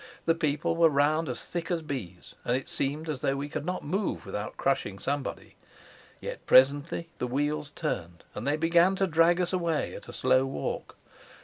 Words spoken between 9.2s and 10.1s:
us away at